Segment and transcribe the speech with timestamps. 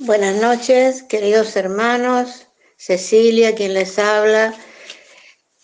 [0.00, 2.46] Buenas noches, queridos hermanos.
[2.76, 4.54] Cecilia, quien les habla,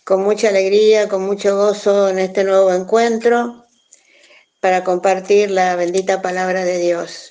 [0.02, 3.64] con mucha alegría, con mucho gozo en este nuevo encuentro
[4.58, 7.30] para compartir la bendita palabra de Dios.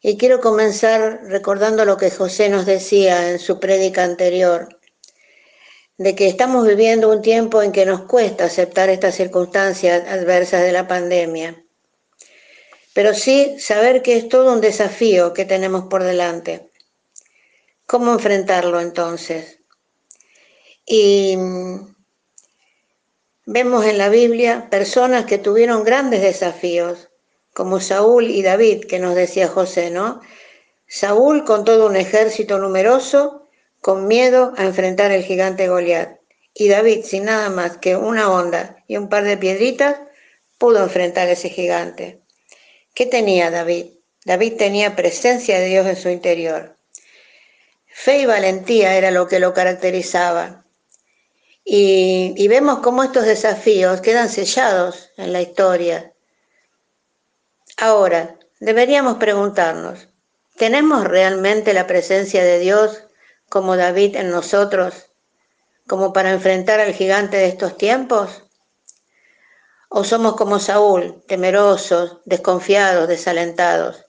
[0.00, 4.80] Y quiero comenzar recordando lo que José nos decía en su prédica anterior,
[5.96, 10.72] de que estamos viviendo un tiempo en que nos cuesta aceptar estas circunstancias adversas de
[10.72, 11.63] la pandemia
[12.94, 16.70] pero sí saber que es todo un desafío que tenemos por delante.
[17.86, 19.58] ¿Cómo enfrentarlo entonces?
[20.86, 21.94] Y mm,
[23.46, 27.10] vemos en la Biblia personas que tuvieron grandes desafíos,
[27.52, 30.20] como Saúl y David, que nos decía José, ¿no?
[30.86, 33.48] Saúl con todo un ejército numeroso,
[33.80, 36.20] con miedo a enfrentar al gigante Goliat.
[36.54, 39.98] Y David, sin nada más que una onda y un par de piedritas,
[40.58, 42.23] pudo enfrentar a ese gigante.
[42.94, 43.86] ¿Qué tenía David?
[44.24, 46.76] David tenía presencia de Dios en su interior.
[47.86, 50.64] Fe y valentía era lo que lo caracterizaba.
[51.64, 56.12] Y, y, vemos cómo estos desafíos quedan sellados en la historia.
[57.78, 60.08] Ahora, deberíamos preguntarnos,
[60.56, 63.04] ¿tenemos realmente la presencia de Dios
[63.48, 65.10] como David en nosotros,
[65.88, 68.44] como para enfrentar al gigante de estos tiempos?
[69.96, 74.06] ¿O somos como Saúl, temerosos, desconfiados, desalentados?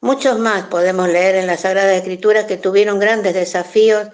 [0.00, 4.08] Muchos más podemos leer en la Sagrada Escritura que tuvieron grandes desafíos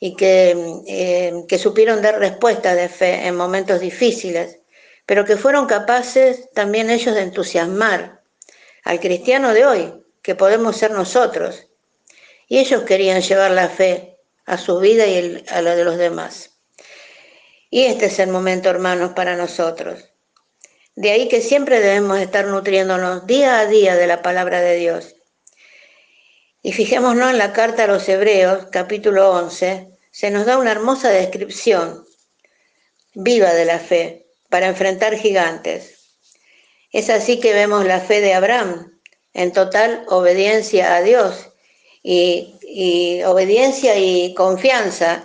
[0.00, 4.60] y que, eh, que supieron dar respuesta de fe en momentos difíciles,
[5.04, 8.22] pero que fueron capaces también ellos de entusiasmar
[8.84, 11.66] al cristiano de hoy, que podemos ser nosotros.
[12.48, 16.51] Y ellos querían llevar la fe a su vida y a la de los demás.
[17.72, 20.04] Y este es el momento, hermanos, para nosotros.
[20.94, 25.16] De ahí que siempre debemos estar nutriéndonos día a día de la palabra de Dios.
[26.62, 31.08] Y fijémonos en la carta a los Hebreos, capítulo 11, se nos da una hermosa
[31.08, 32.04] descripción
[33.14, 36.18] viva de la fe para enfrentar gigantes.
[36.92, 39.00] Es así que vemos la fe de Abraham
[39.32, 41.48] en total obediencia a Dios
[42.02, 45.24] y, y obediencia y confianza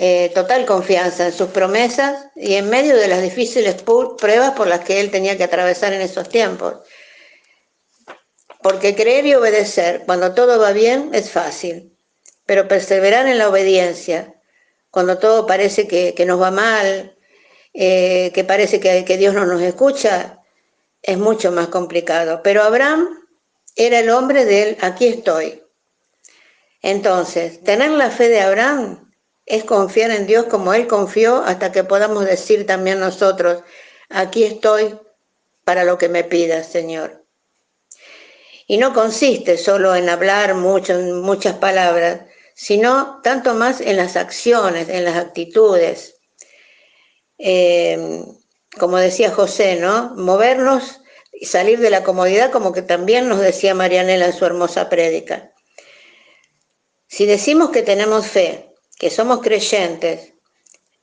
[0.00, 4.84] eh, total confianza en sus promesas y en medio de las difíciles pruebas por las
[4.84, 6.76] que él tenía que atravesar en esos tiempos.
[8.62, 11.96] Porque creer y obedecer cuando todo va bien es fácil,
[12.46, 14.36] pero perseverar en la obediencia
[14.92, 17.16] cuando todo parece que, nos va mal,
[17.74, 20.44] eh, que parece que, que Dios no nos escucha,
[21.02, 22.40] es mucho más complicado.
[22.44, 23.18] Pero Abraham
[23.74, 25.60] era el hombre de él, aquí estoy.
[26.82, 29.07] Entonces, tener la fe de Abraham
[29.48, 33.62] es confiar en Dios como Él confió hasta que podamos decir también nosotros,
[34.10, 34.98] aquí estoy
[35.64, 37.24] para lo que me pidas, Señor.
[38.66, 42.20] Y no consiste solo en hablar mucho, muchas palabras,
[42.54, 46.16] sino tanto más en las acciones, en las actitudes.
[47.38, 48.22] Eh,
[48.78, 50.14] como decía José, ¿no?
[50.14, 51.00] Movernos
[51.32, 55.54] y salir de la comodidad, como que también nos decía Marianela en su hermosa prédica.
[57.06, 58.67] Si decimos que tenemos fe,
[58.98, 60.32] que somos creyentes,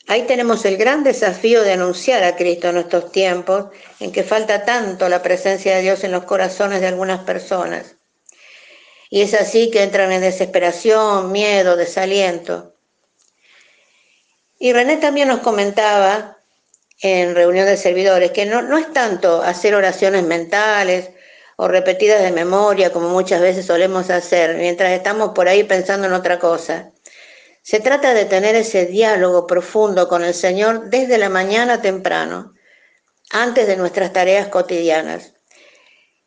[0.07, 3.67] ahí tenemos el gran desafío de anunciar a Cristo en estos tiempos
[3.99, 7.95] en que falta tanto la presencia de Dios en los corazones de algunas personas.
[9.09, 12.73] Y es así que entran en desesperación, miedo, desaliento.
[14.59, 16.37] Y René también nos comentaba
[17.01, 21.11] en reunión de servidores que no, no es tanto hacer oraciones mentales
[21.57, 26.13] o repetidas de memoria como muchas veces solemos hacer mientras estamos por ahí pensando en
[26.13, 26.91] otra cosa
[27.65, 32.53] se trata de tener ese diálogo profundo con el Señor desde la mañana temprano,
[33.31, 35.33] antes de nuestras tareas cotidianas.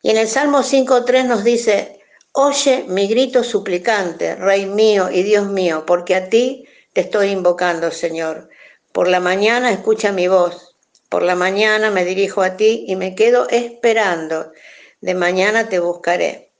[0.01, 2.01] Y en el Salmo 5.3 nos dice,
[2.33, 7.89] oye mi grito suplicante, Rey mío y Dios mío, porque a ti te estoy invocando,
[7.89, 8.49] Señor.
[8.91, 10.75] Por la mañana escucha mi voz,
[11.07, 14.51] por la mañana me dirijo a ti y me quedo esperando.
[14.99, 16.51] De mañana te buscaré.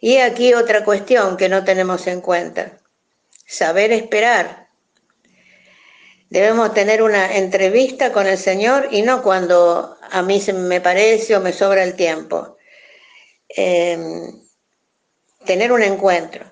[0.00, 2.78] Y aquí otra cuestión que no tenemos en cuenta
[3.46, 4.68] saber esperar.
[6.30, 11.40] Debemos tener una entrevista con el Señor y no cuando a mí me parece o
[11.40, 12.56] me sobra el tiempo.
[13.48, 14.40] Em,
[15.44, 16.46] tener un encuentro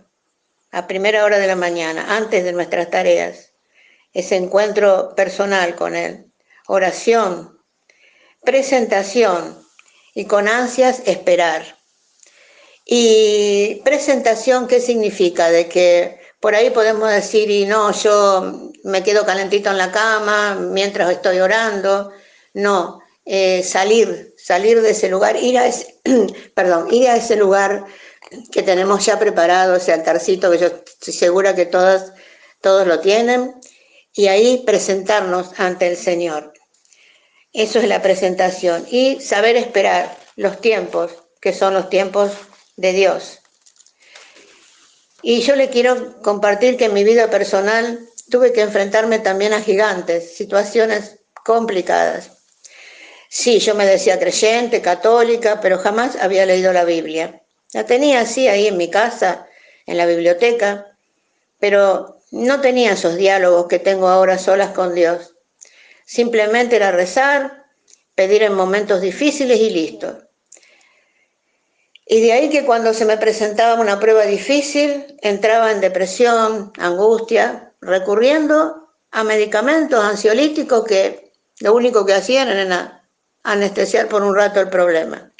[0.70, 3.52] a primera hora de la mañana, antes de nuestras tareas.
[4.12, 6.26] Ese encuentro personal con Él.
[6.66, 7.58] Oración,
[8.44, 9.64] presentación
[10.14, 11.78] y con ansias esperar.
[12.84, 15.50] Y presentación, ¿qué significa?
[15.50, 20.54] De que por ahí podemos decir, y no, yo me quedo calentito en la cama
[20.54, 22.12] mientras estoy orando.
[22.54, 26.00] No, eh, salir, salir de ese lugar, ir a ese,
[26.54, 27.84] perdón, ir a ese lugar
[28.50, 32.12] que tenemos ya preparado, ese altarcito que yo estoy segura que todas,
[32.60, 33.54] todos lo tienen,
[34.12, 36.52] y ahí presentarnos ante el Señor.
[37.52, 38.86] Eso es la presentación.
[38.90, 42.32] Y saber esperar los tiempos, que son los tiempos
[42.76, 43.40] de Dios.
[45.22, 48.00] Y yo le quiero compartir que en mi vida personal
[48.30, 52.30] tuve que enfrentarme también a gigantes, situaciones complicadas.
[53.28, 57.42] Sí, yo me decía creyente, católica, pero jamás había leído la Biblia.
[57.72, 59.46] La tenía así ahí en mi casa,
[59.86, 60.96] en la biblioteca,
[61.58, 65.34] pero no tenía esos diálogos que tengo ahora solas con Dios.
[66.04, 67.66] Simplemente era rezar,
[68.14, 70.29] pedir en momentos difíciles y listo.
[72.12, 77.72] Y de ahí que cuando se me presentaba una prueba difícil, entraba en depresión, angustia,
[77.80, 81.30] recurriendo a medicamentos ansiolíticos que
[81.60, 83.04] lo único que hacían era
[83.44, 85.30] anestesiar por un rato el problema.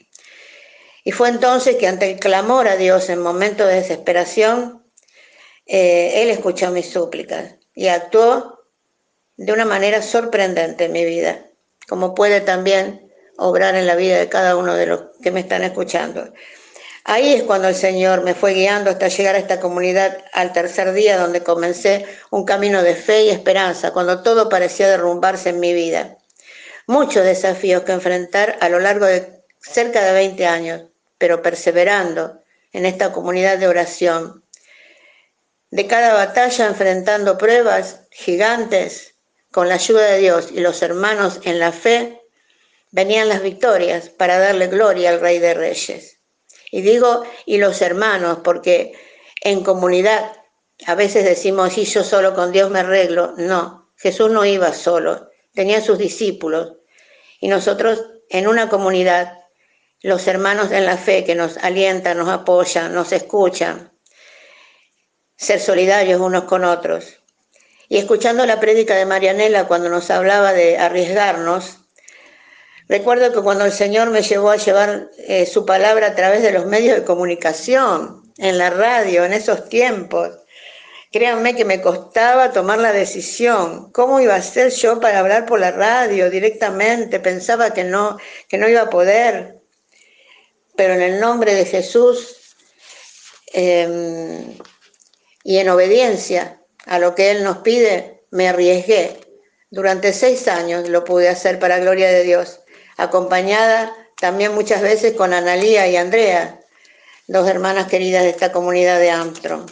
[1.02, 4.84] Y fue entonces que ante el clamor a Dios en momentos de desesperación,
[5.66, 8.60] eh, Él escuchó mis súplicas y actuó
[9.36, 11.46] de una manera sorprendente en mi vida,
[11.88, 15.64] como puede también obrar en la vida de cada uno de los que me están
[15.64, 16.32] escuchando.
[17.04, 20.92] Ahí es cuando el Señor me fue guiando hasta llegar a esta comunidad al tercer
[20.92, 25.72] día donde comencé un camino de fe y esperanza, cuando todo parecía derrumbarse en mi
[25.72, 26.18] vida.
[26.86, 30.82] Muchos desafíos que enfrentar a lo largo de cerca de 20 años,
[31.16, 32.42] pero perseverando
[32.72, 34.44] en esta comunidad de oración.
[35.70, 39.14] De cada batalla enfrentando pruebas gigantes,
[39.50, 42.20] con la ayuda de Dios y los hermanos en la fe,
[42.90, 46.19] venían las victorias para darle gloria al Rey de Reyes.
[46.70, 48.92] Y digo, y los hermanos, porque
[49.42, 50.32] en comunidad
[50.86, 53.34] a veces decimos, si yo solo con Dios me arreglo.
[53.36, 56.76] No, Jesús no iba solo, tenía sus discípulos.
[57.40, 59.38] Y nosotros en una comunidad,
[60.02, 63.92] los hermanos en la fe que nos alientan, nos apoyan, nos escuchan,
[65.36, 67.18] ser solidarios unos con otros.
[67.88, 71.79] Y escuchando la prédica de Marianela cuando nos hablaba de arriesgarnos,
[72.90, 76.50] Recuerdo que cuando el Señor me llevó a llevar eh, su palabra a través de
[76.50, 80.30] los medios de comunicación, en la radio, en esos tiempos,
[81.12, 83.92] créanme que me costaba tomar la decisión.
[83.92, 87.20] ¿Cómo iba a ser yo para hablar por la radio directamente?
[87.20, 89.60] Pensaba que no, que no iba a poder.
[90.74, 92.56] Pero en el nombre de Jesús
[93.52, 94.58] em,
[95.44, 99.16] y en obediencia a lo que Él nos pide, me arriesgué.
[99.70, 102.60] Durante seis años lo pude hacer para gloria de Dios
[103.02, 106.60] acompañada también muchas veces con Analía y Andrea,
[107.26, 109.68] dos hermanas queridas de esta comunidad de Armstrong.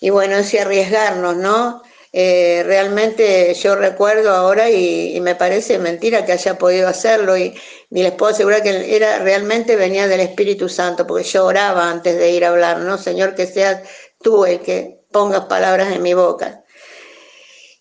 [0.00, 1.82] Y bueno, ese arriesgarnos, ¿no?
[2.12, 7.58] Eh, realmente yo recuerdo ahora y, me parece mentira que haya podido hacerlo y,
[7.90, 12.16] y les puedo asegurar que era realmente venía del Espíritu Santo porque yo oraba antes
[12.16, 12.98] de ir a hablar, ¿no?
[12.98, 13.82] Señor, que seas
[14.22, 16.63] tú el que pongas palabras en mi boca.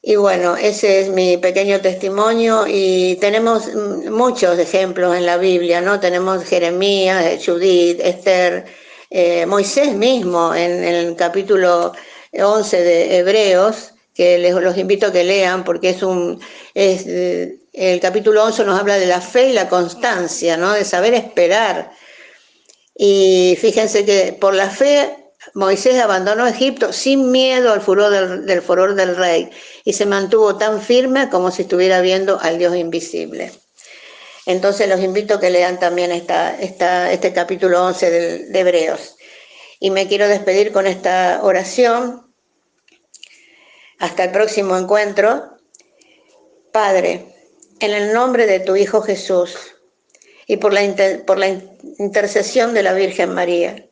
[0.05, 5.97] Y bueno, ese es mi pequeño testimonio y tenemos muchos ejemplos en la Biblia, ¿no?
[6.01, 8.65] Tenemos Jeremías, Judith, Esther,
[9.09, 11.94] eh, Moisés mismo en, el capítulo
[12.33, 16.41] 11 de Hebreos, que les los invito a que lean porque es un
[16.73, 20.73] es, el capítulo 11 nos habla de la fe y la constancia, ¿no?
[20.73, 21.94] De saber esperar.
[22.94, 25.23] Y fíjense que por la fe
[25.54, 28.10] Moisés abandonó Egipto sin miedo al furor
[28.46, 29.50] del, furor del rey
[29.84, 33.51] y se mantuvo tan firme como si estuviera viendo al Dios invisible.
[34.46, 38.12] Entonces los invito a que lean también esta, este capítulo 11
[38.50, 39.15] de Hebreos.
[39.79, 42.34] Y me quiero despedir con esta oración.
[44.00, 45.58] Hasta el próximo encuentro.
[46.72, 47.25] Padre,
[47.79, 49.75] en el nombre de tu Hijo Jesús
[50.48, 50.82] y por la,
[51.25, 51.50] por la
[52.00, 53.88] intercesión de la Virgen María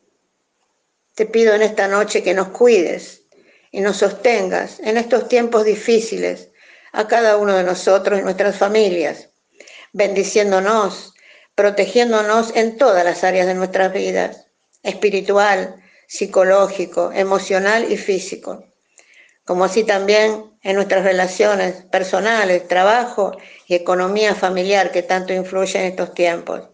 [1.14, 3.22] te pido en esta noche que nos cuides
[3.70, 6.50] y nos sostengas en estos tiempos difíciles
[6.92, 9.30] a cada uno de nosotros y nuestras familias,
[9.92, 11.14] bendiciéndonos,
[11.54, 14.46] protegiéndonos en todas las áreas de nuestras vidas,
[14.82, 18.64] espiritual, psicológico, emocional y físico,
[19.44, 25.86] como así también en nuestras relaciones personales, trabajo y economía familiar que tanto influye en
[25.86, 26.68] estos tiempos.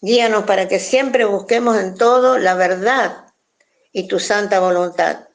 [0.00, 3.31] Guíanos para que siempre busquemos en todo la verdad
[3.92, 5.28] y tu santa voluntad,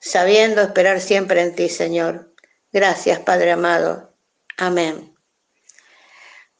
[0.00, 2.34] sabiendo esperar siempre en ti, Señor.
[2.72, 4.14] Gracias, Padre amado.
[4.56, 5.14] Amén.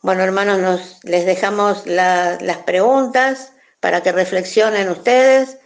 [0.02, 5.58] Bueno, hermanos, nos, les dejamos las preguntas para que reflexionen ustedes,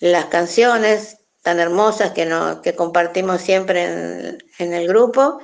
[0.00, 2.26] las canciones tan hermosas que,
[2.62, 5.40] que compartimos siempre en, en el grupo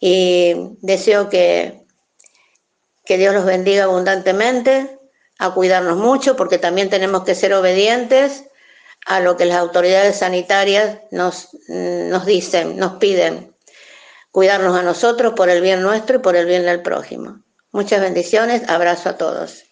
[0.00, 1.84] y deseo que
[3.04, 4.98] Que Dios los bendiga abundantemente,
[5.38, 8.44] a cuidarnos mucho, porque también tenemos que ser obedientes
[9.08, 13.56] a lo que las autoridades sanitarias nos, nos dicen, nos piden.
[14.30, 17.42] Cuidarnos a nosotros por el bien nuestro y por el bien del prójimo.
[17.72, 19.67] Muchas bendiciones, abrazo a todos.